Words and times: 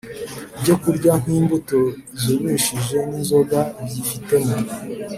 ibyo 0.57 0.75
kurya 0.83 1.11
nkimbuto 1.21 1.79
zumishije 2.21 2.97
ninzoga 3.09 3.59
byifitemo 3.85 4.55